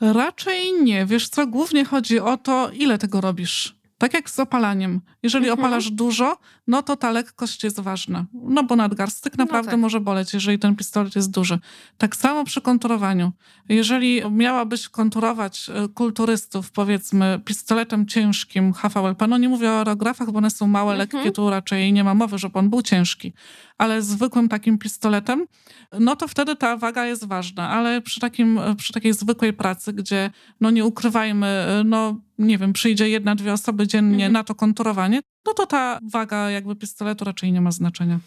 [0.00, 1.06] Raczej nie.
[1.06, 3.81] Wiesz co, głównie chodzi o to, ile tego robisz.
[4.02, 5.00] Tak jak z opalaniem.
[5.22, 5.58] Jeżeli Mhm.
[5.60, 6.36] opalasz dużo,
[6.66, 8.26] no to ta lekkość jest ważna.
[8.34, 9.80] No bo nadgarstek No naprawdę tak.
[9.80, 11.58] może boleć, jeżeli ten pistolet jest duży.
[11.98, 13.32] Tak samo przy konturowaniu.
[13.68, 20.38] Jeżeli miałabyś konturować e, kulturystów, powiedzmy, pistoletem ciężkim HVLP, no nie mówię o aerografach, bo
[20.38, 20.98] one są małe, Mhm.
[20.98, 23.32] lekkie, tu raczej nie ma mowy, żeby on był ciężki.
[23.78, 25.46] Ale zwykłym takim pistoletem,
[26.00, 27.68] no to wtedy ta waga jest ważna.
[27.70, 33.08] Ale przy, takim, przy takiej zwykłej pracy, gdzie, no nie ukrywajmy, no nie wiem, przyjdzie
[33.08, 34.32] jedna, dwie osoby dziennie Mhm.
[34.32, 38.18] na to konturowanie, no to ta waga jakby pistoletu raczej nie ma znaczenia.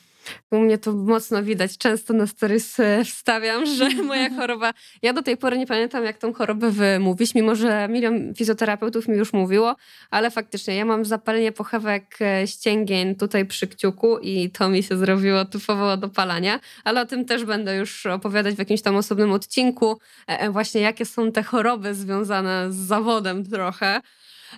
[0.51, 1.77] U mnie to mocno widać.
[1.77, 4.73] Często na stories e, wstawiam, że moja choroba.
[5.01, 9.17] Ja do tej pory nie pamiętam, jak tą chorobę wymówić, mimo że milion fizjoterapeutów mi
[9.17, 9.75] już mówiło,
[10.11, 14.97] ale faktycznie ja mam zapalenie pochewek e, ścięgien tutaj przy kciuku i to mi się
[14.97, 19.31] zrobiło typowo od opalania, ale o tym też będę już opowiadać w jakimś tam osobnym
[19.31, 24.01] odcinku, e, właśnie jakie są te choroby związane z zawodem trochę.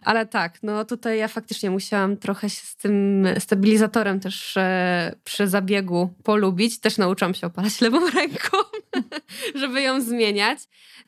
[0.02, 5.48] Ale tak, no tutaj ja faktycznie musiałam trochę się z tym stabilizatorem też e, przy
[5.48, 6.80] zabiegu polubić.
[6.80, 8.58] Też nauczyłam się opalać lewą ręką,
[9.62, 10.60] żeby ją zmieniać.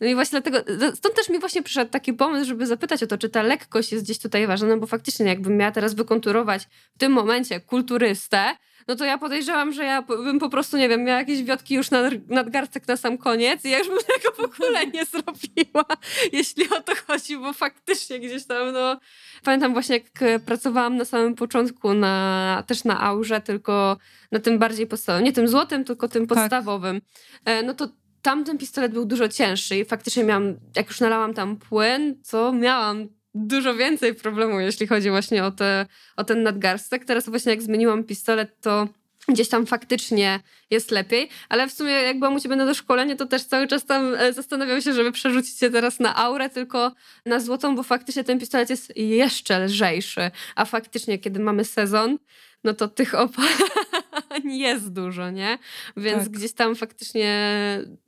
[0.02, 3.18] No i właśnie dlatego, stąd też mi właśnie przyszedł taki pomysł, żeby zapytać o to,
[3.18, 6.98] czy ta lekkość jest gdzieś tutaj ważna, no bo faktycznie jakbym miała teraz wykonturować w
[6.98, 8.56] tym momencie kulturystę,
[8.90, 11.92] no to ja podejrzewam, że ja bym po prostu, nie wiem, miała jakieś wiotki już
[11.92, 15.86] nad, nadgarstek na sam koniec i ja już bym tego w ogóle nie zrobiła,
[16.34, 19.00] jeśli o to chodzi, bo faktycznie gdzieś tam, no...
[19.44, 23.98] Pamiętam właśnie, jak e, pracowałam na samym początku na, też na aurze, tylko
[24.32, 26.38] na tym bardziej podstawowym, nie tym złotym, tylko tym Tak.
[26.38, 27.02] podstawowym.
[27.46, 27.88] E, no to
[28.22, 33.19] tamten pistolet był dużo cięższy i faktycznie miałam, jak już nalałam tam płyn, co miałam
[33.34, 35.86] dużo więcej problemu, jeśli chodzi właśnie o, te,
[36.18, 37.06] o ten nadgarstek.
[37.06, 38.88] Teraz właśnie jak zmieniłam pistolet, to
[39.28, 40.40] gdzieś tam faktycznie
[40.70, 43.86] jest lepiej, ale w sumie jak byłam u ciebie na doszkolenie, to też cały czas
[43.86, 46.92] tam e, zastanawiam się, żeby przerzucić się teraz na aurę, tylko
[47.26, 52.18] na złotą, bo faktycznie ten pistolet jest jeszcze lżejszy, a faktycznie kiedy mamy sezon,
[52.64, 55.58] no to tych opalań jest dużo, nie?
[55.98, 56.32] Więc Tak.
[56.32, 57.50] gdzieś tam faktycznie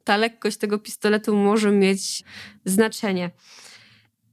[0.03, 2.23] ta lekkość tego pistoletu może mieć
[2.65, 3.31] znaczenie.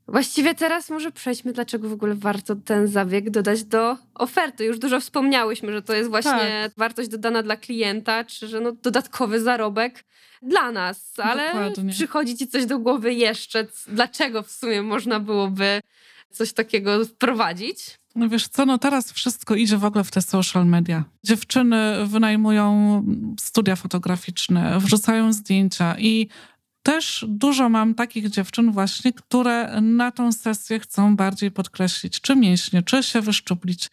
[0.08, 4.64] Właściwie teraz może przejdźmy, dlaczego w ogóle warto ten zabieg dodać do oferty.
[4.64, 6.72] Już dużo wspomniałyśmy, że to jest właśnie Tak.
[6.76, 10.04] wartość dodana dla klienta, czy że no dodatkowy zarobek
[10.42, 11.12] dla nas.
[11.16, 11.92] Ale Dokładnie.
[11.92, 15.80] przychodzi ci coś do głowy jeszcze, dlaczego w sumie można byłoby
[16.30, 17.98] coś takiego wprowadzić?
[18.14, 21.04] No wiesz co, no teraz wszystko idzie w ogóle w te social media.
[21.24, 23.02] Dziewczyny wynajmują
[23.40, 26.28] studia fotograficzne, wrzucają zdjęcia i
[26.88, 32.82] też dużo mam takich dziewczyn właśnie, które na tą sesję chcą bardziej podkreślić, czy mięśnie,
[32.82, 33.88] czy się wyszczuplić.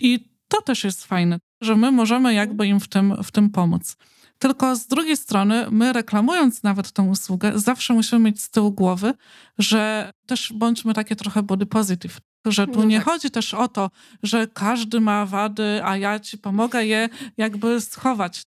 [0.00, 3.96] I to też jest fajne, że my możemy jakby im w tym, w tym pomóc.
[4.38, 9.14] Tylko z drugiej strony, my reklamując nawet tą usługę, zawsze musimy mieć z tyłu głowy,
[9.58, 12.20] że też bądźmy takie trochę body positive.
[12.46, 13.04] Że tu No nie tak.
[13.04, 13.90] chodzi też o to,
[14.22, 18.42] że każdy ma wady, a ja ci pomogę je jakby schować.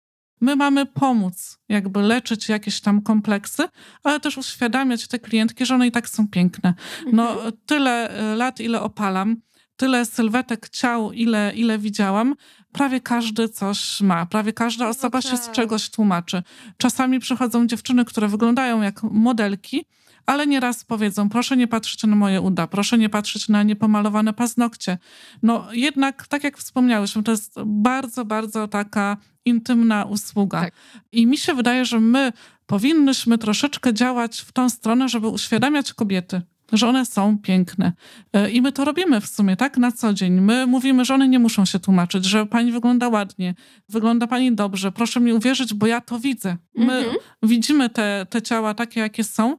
[0.40, 3.68] My mamy pomóc, jakby leczyć jakieś tam kompleksy,
[4.02, 6.74] ale też uświadamiać te klientki, że one i tak są piękne.
[7.12, 9.36] No tyle e, lat, ile opalam,
[9.76, 12.34] tyle sylwetek ciał, ile, ile widziałam,
[12.72, 14.26] prawie każdy coś ma.
[14.26, 15.54] Prawie każda osoba się z tak.
[15.54, 16.42] czegoś tłumaczy.
[16.76, 19.86] Czasami przychodzą dziewczyny, które wyglądają jak modelki,
[20.28, 24.98] ale nieraz powiedzą, proszę nie patrzeć na moje uda, proszę nie patrzeć na niepomalowane paznokcie.
[25.42, 30.60] No jednak, tak jak wspomniałyśmy, to jest bardzo, bardzo taka intymna usługa.
[30.60, 30.74] Tak.
[31.12, 32.32] I mi się wydaje, że my
[32.66, 36.42] powinnyśmy troszeczkę działać w tą stronę, żeby uświadamiać kobiety.
[36.72, 37.92] że one są piękne.
[38.32, 40.40] E, I my to robimy w sumie, tak, na co dzień.
[40.40, 43.54] My mówimy, że one nie muszą się tłumaczyć, że pani wygląda ładnie,
[43.88, 46.56] wygląda pani dobrze, proszę mi uwierzyć, bo ja to widzę.
[46.74, 47.16] My Mhm.
[47.42, 49.56] widzimy te, te ciała takie, jakie są.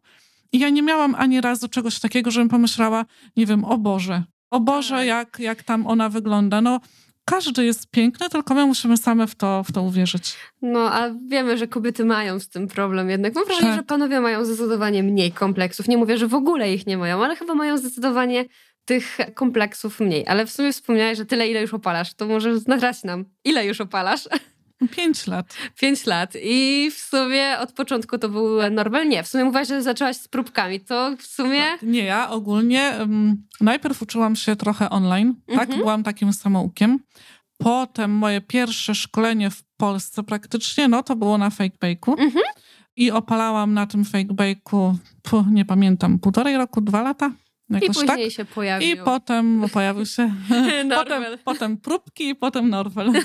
[0.54, 3.06] I ja nie miałam ani razu czegoś takiego, żebym pomyślała,
[3.38, 5.08] nie wiem, o Boże, o Boże, Tak.
[5.08, 6.62] jak, jak tam ona wygląda.
[6.62, 6.80] No,
[7.26, 10.36] każdy jest piękny, tylko my musimy same w to, w to uwierzyć.
[10.62, 13.36] No, a wiemy, że kobiety mają z tym problem jednak.
[13.36, 13.76] Mam wrażenie, Tak.
[13.80, 15.88] że panowie mają zdecydowanie mniej kompleksów.
[15.88, 18.46] Nie mówię, że w ogóle ich nie mają, ale chyba mają zdecydowanie
[18.86, 20.28] tych kompleksów mniej.
[20.28, 22.14] Ale w sumie wspomniałeś, że tyle, ile już opalasz.
[22.14, 23.26] To może nagrać nam.
[23.46, 24.22] Ile już opalasz?
[24.92, 25.54] Pięć lat.
[25.80, 26.34] Pięć lat.
[26.42, 29.08] I w sumie od początku to był Norbel?
[29.08, 29.24] Nie.
[29.24, 30.80] W sumie mówiłaś, że zaczęłaś z próbkami.
[30.80, 31.64] To w sumie...
[31.82, 35.62] Nie, ja ogólnie um, najpierw uczyłam się trochę online, tak?
[35.62, 35.80] Mhm.
[35.80, 37.00] Byłam takim samoukiem.
[37.58, 42.12] Potem moje pierwsze szkolenie w Polsce praktycznie, no to było na fake bake'u.
[42.12, 42.44] Mhm.
[42.96, 47.32] I opalałam na tym fake bake'u, pu, nie pamiętam, półtorej roku, dwa lata?
[47.70, 48.08] I Jakoś tak?
[48.08, 50.34] później się pojawił I potem pojawił się
[50.96, 53.12] potem, potem próbki i potem Norwel.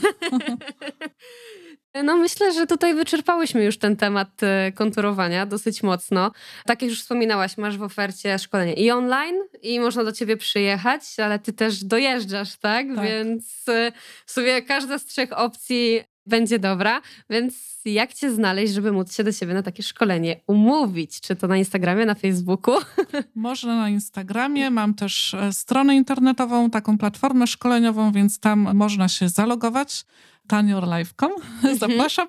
[2.05, 6.33] No myślę, że tutaj wyczerpałyśmy już ten temat e, konturowania dosyć mocno.
[6.67, 11.03] Tak jak już wspominałaś, masz w ofercie szkolenie i online i można do ciebie przyjechać,
[11.19, 12.87] ale ty też dojeżdżasz, tak?
[12.95, 13.05] Tak.
[13.05, 13.93] Więc e,
[14.27, 17.03] w sumie każda z trzech opcji będzie dobra.
[17.31, 21.21] Więc jak cię znaleźć, żeby móc się do ciebie na takie szkolenie umówić?
[21.21, 22.75] Czy to na Instagramie, na Facebooku?
[23.35, 29.29] Można na Instagramie, mam też e, stronę internetową, taką platformę szkoleniową, więc tam można się
[29.29, 30.05] zalogować.
[30.49, 31.33] tanyourlife.com.
[31.81, 32.29] Zapraszam.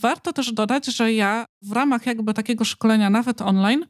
[0.00, 3.86] Warto też dodać, że ja w ramach jakby takiego szkolenia, nawet online,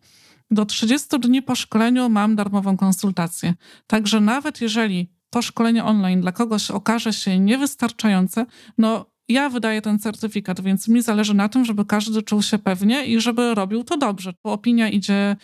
[0.51, 3.55] do 30 dni po szkoleniu mam darmową konsultację.
[3.87, 8.47] Także nawet jeżeli to szkolenie online dla kogoś okaże się niewystarczające,
[8.79, 13.05] no ja wydaję ten certyfikat, więc mi zależy na tym, żeby każdy czuł się pewnie
[13.07, 15.37] i żeby robił to dobrze, bo opinia idzie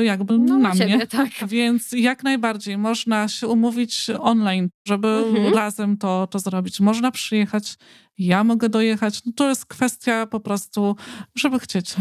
[0.00, 1.06] y, jakby No, na na ciebie, mnie.
[1.06, 1.28] tak.
[1.46, 5.54] Więc jak najbardziej można się umówić online, żeby Mhm.
[5.54, 6.80] razem to, to zrobić.
[6.80, 7.74] Można przyjechać,
[8.18, 9.24] ja mogę dojechać.
[9.24, 10.96] No to jest kwestia po prostu,
[11.34, 11.94] żeby chcieć.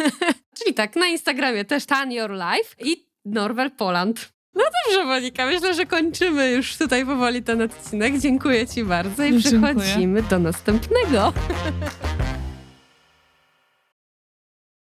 [0.58, 4.33] Czyli tak, na Instagramie też Tan Your Life i Norwel Poland.
[4.54, 8.18] No dobrze, Monika, myślę, że kończymy już tutaj powoli ten odcinek.
[8.18, 9.74] Dziękuję ci bardzo i Dziękuję.
[9.74, 11.32] przechodzimy do następnego.